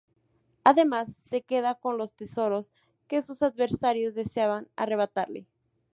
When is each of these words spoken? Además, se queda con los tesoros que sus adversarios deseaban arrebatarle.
Además, 0.63 1.21
se 1.29 1.43
queda 1.43 1.75
con 1.75 1.99
los 1.99 2.13
tesoros 2.13 2.71
que 3.07 3.21
sus 3.21 3.43
adversarios 3.43 4.15
deseaban 4.15 4.67
arrebatarle. 4.75 5.45